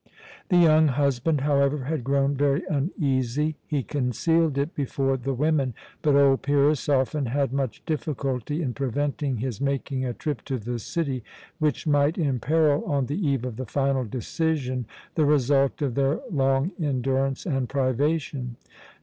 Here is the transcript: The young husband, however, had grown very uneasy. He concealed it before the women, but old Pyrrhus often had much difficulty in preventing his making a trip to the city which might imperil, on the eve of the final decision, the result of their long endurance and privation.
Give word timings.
The 0.49 0.57
young 0.57 0.87
husband, 0.87 1.41
however, 1.41 1.83
had 1.83 2.03
grown 2.03 2.33
very 2.33 2.63
uneasy. 2.67 3.55
He 3.67 3.83
concealed 3.83 4.57
it 4.57 4.73
before 4.73 5.15
the 5.15 5.35
women, 5.35 5.75
but 6.01 6.15
old 6.15 6.41
Pyrrhus 6.41 6.89
often 6.89 7.27
had 7.27 7.53
much 7.53 7.85
difficulty 7.85 8.63
in 8.63 8.73
preventing 8.73 9.37
his 9.37 9.61
making 9.61 10.03
a 10.03 10.13
trip 10.15 10.41
to 10.45 10.57
the 10.57 10.79
city 10.79 11.23
which 11.59 11.85
might 11.85 12.17
imperil, 12.17 12.83
on 12.85 13.05
the 13.05 13.27
eve 13.27 13.45
of 13.45 13.57
the 13.57 13.67
final 13.67 14.03
decision, 14.03 14.87
the 15.13 15.23
result 15.27 15.83
of 15.83 15.93
their 15.93 16.19
long 16.31 16.71
endurance 16.81 17.45
and 17.45 17.69
privation. 17.69 18.55